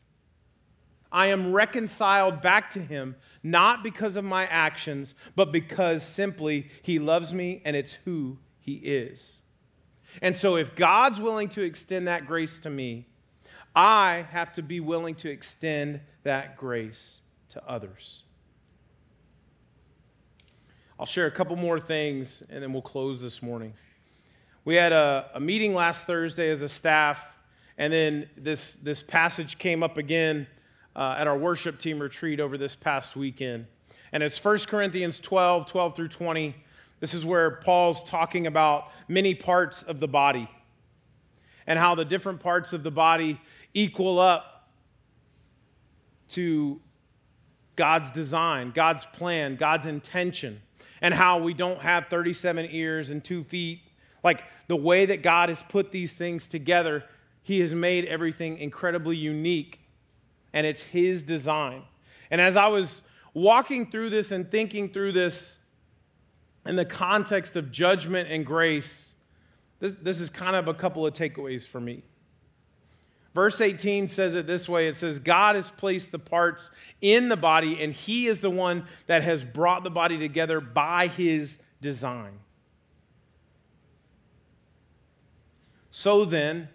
[1.11, 6.99] I am reconciled back to Him, not because of my actions, but because simply He
[6.99, 9.41] loves me and it's who He is.
[10.21, 13.07] And so, if God's willing to extend that grace to me,
[13.75, 18.23] I have to be willing to extend that grace to others.
[21.01, 23.73] I'll share a couple more things and then we'll close this morning.
[24.65, 27.25] We had a, a meeting last Thursday as a staff,
[27.79, 30.45] and then this, this passage came up again
[30.95, 33.65] uh, at our worship team retreat over this past weekend.
[34.11, 36.55] And it's 1 Corinthians 12, 12 through 20.
[36.99, 40.47] This is where Paul's talking about many parts of the body
[41.65, 43.41] and how the different parts of the body
[43.73, 44.69] equal up
[46.27, 46.79] to
[47.75, 50.61] God's design, God's plan, God's intention,
[51.01, 53.81] and how we don't have 37 ears and two feet.
[54.23, 57.03] Like the way that God has put these things together,
[57.41, 59.81] He has made everything incredibly unique,
[60.53, 61.83] and it's His design.
[62.29, 65.57] And as I was walking through this and thinking through this
[66.65, 69.13] in the context of judgment and grace,
[69.79, 72.03] this, this is kind of a couple of takeaways for me.
[73.33, 76.69] Verse 18 says it this way it says, God has placed the parts
[76.99, 81.07] in the body, and He is the one that has brought the body together by
[81.07, 82.39] His design.
[85.91, 86.67] So then,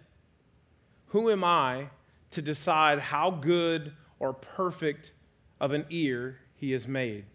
[1.07, 1.89] who am I
[2.31, 5.11] to decide how good or perfect
[5.59, 7.25] of an ear He has made?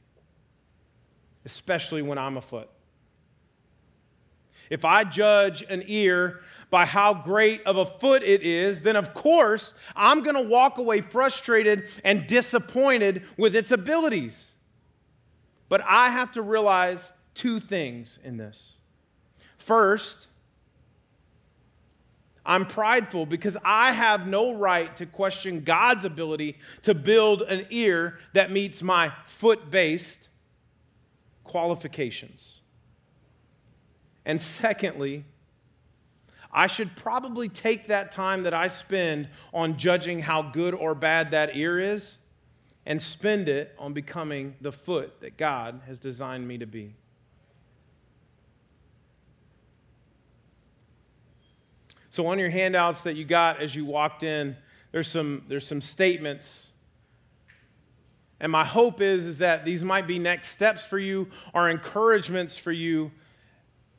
[1.44, 2.68] Especially when I'm afoot.
[4.70, 6.40] If I judge an ear
[6.70, 10.78] by how great of a foot it is, then of course I'm going to walk
[10.78, 14.54] away frustrated and disappointed with its abilities.
[15.68, 18.74] But I have to realize two things in this.
[19.58, 20.28] First,
[22.44, 28.18] I'm prideful because I have no right to question God's ability to build an ear
[28.32, 30.28] that meets my foot based
[31.44, 32.61] qualifications.
[34.24, 35.24] And secondly,
[36.52, 41.30] I should probably take that time that I spend on judging how good or bad
[41.30, 42.18] that ear is
[42.84, 46.94] and spend it on becoming the foot that God has designed me to be.
[52.10, 54.54] So, on your handouts that you got as you walked in,
[54.90, 56.68] there's some, there's some statements.
[58.38, 62.58] And my hope is, is that these might be next steps for you or encouragements
[62.58, 63.12] for you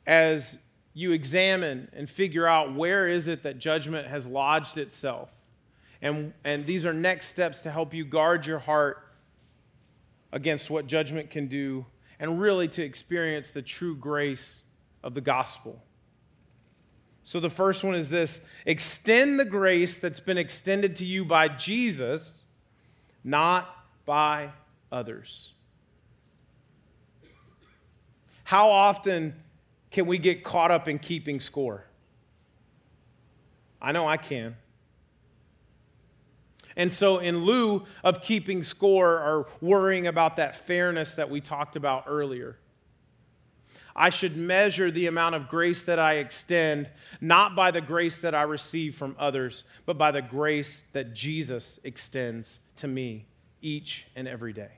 [0.06, 0.58] as
[0.94, 5.30] you examine and figure out where is it that judgment has lodged itself.
[6.00, 8.98] And, and these are next steps to help you guard your heart
[10.32, 11.86] against what judgment can do
[12.20, 14.62] and really to experience the true grace
[15.02, 15.82] of the gospel.
[17.24, 21.48] So the first one is this extend the grace that's been extended to you by
[21.48, 22.42] Jesus,
[23.24, 23.74] not
[24.04, 24.50] by
[24.92, 25.52] others.
[28.44, 29.34] How often
[29.94, 31.84] can we get caught up in keeping score?
[33.80, 34.56] I know I can.
[36.74, 41.76] And so, in lieu of keeping score or worrying about that fairness that we talked
[41.76, 42.58] about earlier,
[43.94, 46.90] I should measure the amount of grace that I extend,
[47.20, 51.78] not by the grace that I receive from others, but by the grace that Jesus
[51.84, 53.26] extends to me
[53.62, 54.72] each and every day.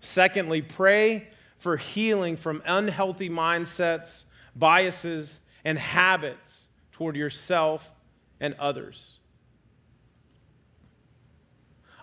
[0.00, 1.26] Secondly, pray
[1.60, 4.24] for healing from unhealthy mindsets,
[4.56, 7.92] biases, and habits toward yourself
[8.40, 9.18] and others.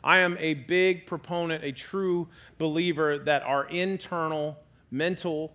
[0.04, 2.30] I am a big proponent, a true
[2.60, 4.58] believer that our internal,
[4.92, 5.54] mental,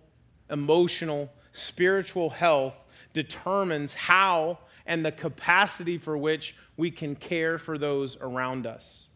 [0.49, 2.83] emotional, spiritual health
[3.13, 9.07] determines how and the capacity for which we can care for those around us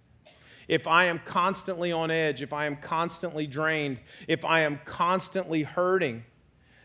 [0.67, 5.63] if I am constantly on edge, if I am constantly drained, if I am constantly
[5.63, 6.23] hurting,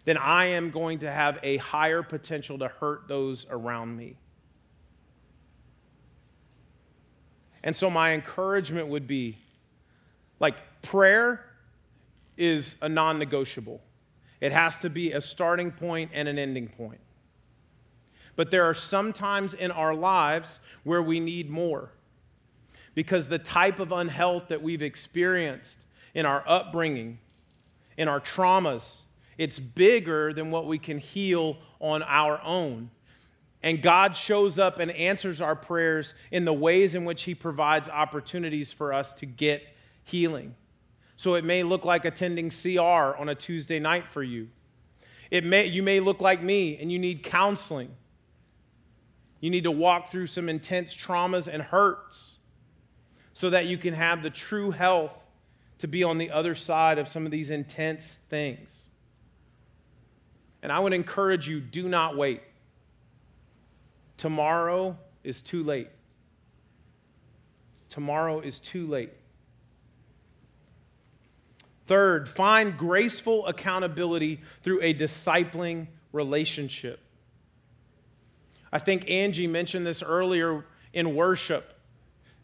[0.04, 4.16] then I am going to have a higher potential to hurt those around me.
[7.64, 9.38] And so, my encouragement would be
[10.40, 11.44] like, prayer
[12.36, 13.80] is a non negotiable,
[14.40, 17.00] it has to be a starting point and an ending point.
[18.34, 21.90] But there are some times in our lives where we need more
[22.94, 27.18] because the type of unhealth that we've experienced in our upbringing,
[27.96, 29.02] in our traumas,
[29.38, 32.90] it's bigger than what we can heal on our own.
[33.62, 37.88] And God shows up and answers our prayers in the ways in which He provides
[37.88, 39.62] opportunities for us to get
[40.04, 40.54] healing.
[41.16, 42.80] So it may look like attending CR
[43.16, 44.48] on a Tuesday night for you.
[45.30, 47.94] It may, you may look like me and you need counseling.
[49.40, 52.38] You need to walk through some intense traumas and hurts
[53.32, 55.16] so that you can have the true health
[55.78, 58.88] to be on the other side of some of these intense things.
[60.62, 62.40] And I would encourage you do not wait.
[64.16, 65.88] Tomorrow is too late.
[67.88, 69.10] Tomorrow is too late.
[71.86, 77.00] Third, find graceful accountability through a discipling relationship.
[78.72, 81.74] I think Angie mentioned this earlier in worship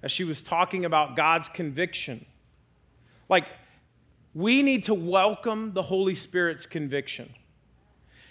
[0.02, 2.24] as she was talking about God's conviction.
[3.28, 3.48] Like,
[4.34, 7.32] we need to welcome the Holy Spirit's conviction.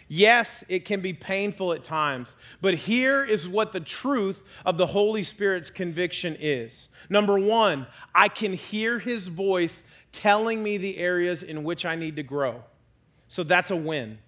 [0.10, 4.86] Yes, it can be painful at times, but here is what the truth of the
[4.86, 6.88] Holy Spirit's conviction is.
[7.10, 12.16] Number one, I can hear His voice telling me the areas in which I need
[12.16, 12.64] to grow.
[13.28, 14.20] So that's a win.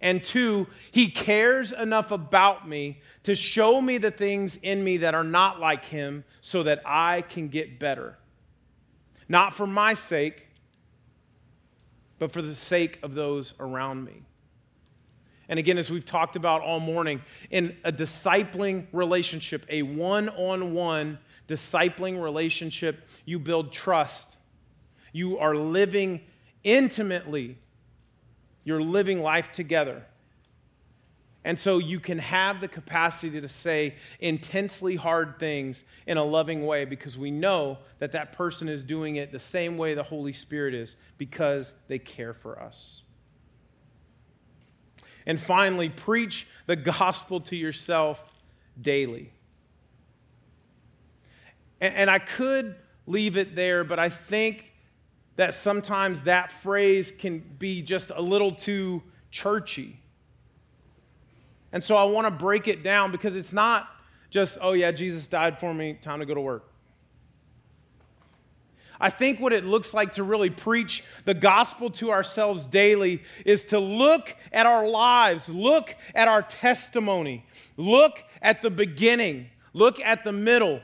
[0.00, 5.14] And two, He cares enough about me to show me the things in me that
[5.14, 8.16] are not like Him so that I can get better.
[9.28, 10.48] Not for my sake,
[12.18, 14.22] but for the sake of those around me.
[15.50, 20.74] And again, as we've talked about all morning, in a discipling relationship, a one on
[20.74, 24.36] one discipling relationship, you build trust.
[25.12, 26.20] You are living
[26.62, 27.58] intimately,
[28.70, 30.06] you're living life together.
[31.44, 36.64] And so you can have the capacity to say intensely hard things in a loving
[36.64, 40.32] way because we know that that person is doing it the same way the Holy
[40.32, 43.02] Spirit is because they care for us.
[45.26, 48.22] And finally, preach the gospel to yourself
[48.80, 49.32] daily.
[51.80, 54.69] And, I could leave it there, but I think
[55.36, 59.98] that sometimes that phrase can be just a little too churchy.
[61.72, 63.88] And so I want to break it down because it's not
[64.28, 66.70] just, oh, yeah, Jesus died for me, time to go to work.
[69.00, 73.64] I think what it looks like to really preach the gospel to ourselves daily is
[73.66, 77.46] to look at our lives, look at our testimony,
[77.78, 80.80] look at the beginning, look at the middle,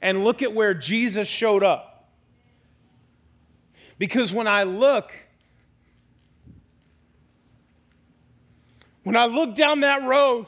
[0.00, 1.91] and look at where Jesus showed up.
[4.02, 5.12] Because when I look,
[9.04, 10.46] when I look down that road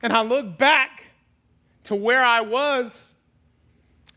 [0.00, 1.06] and I look back
[1.82, 3.12] to where I was,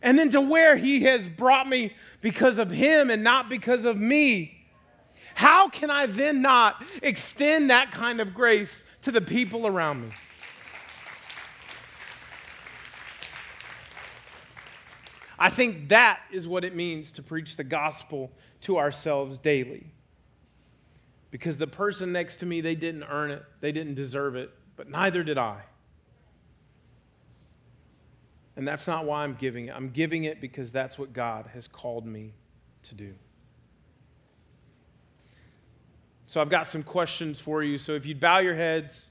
[0.03, 3.97] and then to where He has brought me because of Him and not because of
[3.97, 4.67] me.
[5.33, 10.11] How can I then not extend that kind of grace to the people around me?
[15.39, 18.31] I think that is what it means to preach the gospel
[18.61, 19.87] to ourselves daily.
[21.31, 24.89] Because the person next to me, they didn't earn it, they didn't deserve it, but
[24.89, 25.61] neither did I.
[28.55, 29.75] And that's not why I'm giving it.
[29.75, 32.33] I'm giving it because that's what God has called me
[32.83, 33.13] to do.
[36.25, 37.77] So I've got some questions for you.
[37.77, 39.09] So if you'd bow your heads,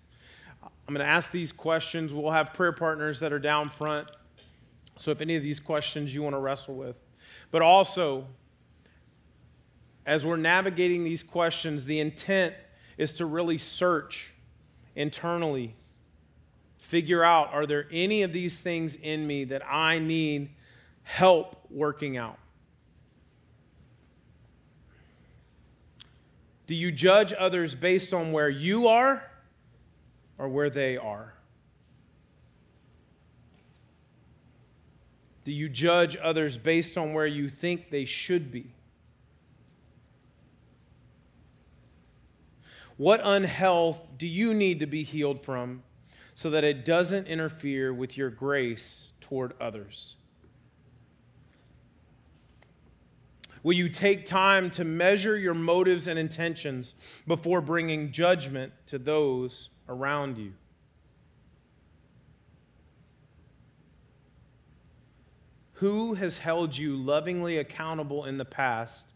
[0.63, 2.13] I'm going to ask these questions.
[2.13, 4.09] We'll have prayer partners that are down front.
[4.97, 6.97] So if any of these questions you want to wrestle with,
[7.51, 8.27] but also,
[10.07, 12.55] as we're navigating these questions, the intent
[12.99, 14.35] is to really search
[14.97, 15.75] internally
[16.79, 20.51] figure out are there any of these things in me that I need
[21.05, 22.39] help working out?
[26.67, 29.23] Do you judge others based on where you are
[30.39, 31.35] or where they are?
[35.45, 38.73] Do you judge others based on where you think they should be?
[43.01, 45.85] What unhealth do you need to be healed from
[46.35, 50.17] so that it doesn't interfere with your grace toward others?
[53.63, 56.95] Will you take time to measure your motives and intentions
[57.27, 60.53] before bringing judgment to those around you?
[65.73, 69.15] Who has held you lovingly accountable in the past,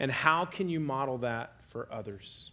[0.00, 2.50] and how can you model that for others?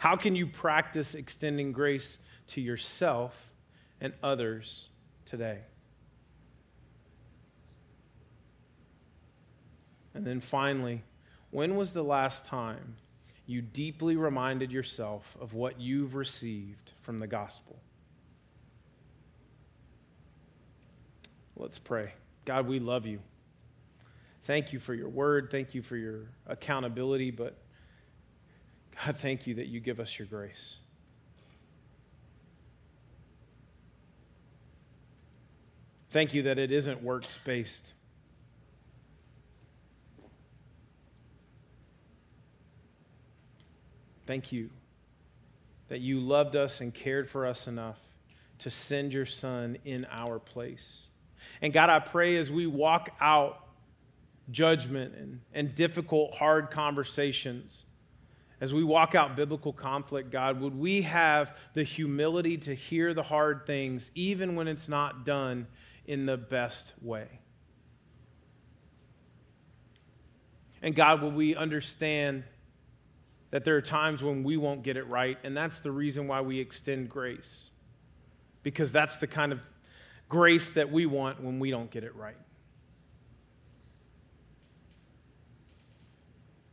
[0.00, 3.52] How can you practice extending grace to yourself
[4.00, 4.88] and others
[5.26, 5.58] today?
[10.14, 11.02] And then finally,
[11.50, 12.96] when was the last time
[13.44, 17.78] you deeply reminded yourself of what you've received from the gospel?
[21.56, 22.14] Let's pray.
[22.46, 23.20] God, we love you.
[24.44, 25.50] Thank you for your word.
[25.50, 27.58] Thank you for your accountability, but
[29.04, 30.76] God, thank you that you give us your grace.
[36.10, 37.92] Thank you that it isn't works based.
[44.26, 44.70] Thank you
[45.88, 47.98] that you loved us and cared for us enough
[48.58, 51.06] to send your son in our place.
[51.62, 53.66] And God, I pray as we walk out
[54.50, 57.84] judgment and, and difficult, hard conversations,
[58.60, 63.22] as we walk out biblical conflict, God, would we have the humility to hear the
[63.22, 65.66] hard things, even when it's not done
[66.06, 67.26] in the best way?
[70.82, 72.44] And God, would we understand
[73.50, 76.40] that there are times when we won't get it right, and that's the reason why
[76.40, 77.70] we extend grace,
[78.62, 79.66] because that's the kind of
[80.28, 82.36] grace that we want when we don't get it right.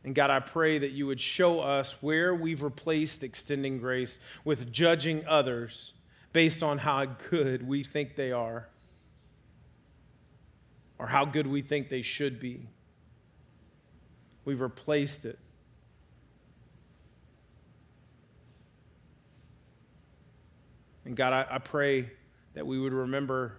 [0.08, 4.72] And God, I pray that you would show us where we've replaced extending grace with
[4.72, 5.92] judging others
[6.32, 8.70] based on how good we think they are
[10.98, 12.70] or how good we think they should be.
[14.46, 15.38] We've replaced it.
[21.04, 22.12] And God, I, I pray
[22.54, 23.58] that we would remember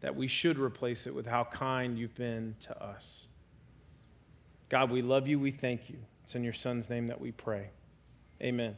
[0.00, 3.28] that we should replace it with how kind you've been to us.
[4.74, 5.38] God, we love you.
[5.38, 5.98] We thank you.
[6.24, 7.70] It's in your son's name that we pray.
[8.42, 8.76] Amen.